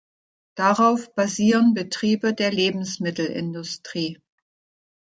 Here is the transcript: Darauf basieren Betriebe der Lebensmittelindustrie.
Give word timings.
Darauf 0.55 1.13
basieren 1.13 1.75
Betriebe 1.75 2.33
der 2.33 2.51
Lebensmittelindustrie. 2.51 4.19